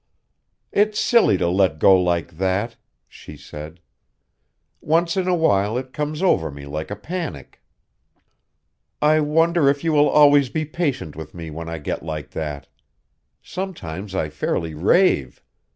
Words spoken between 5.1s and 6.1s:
in awhile it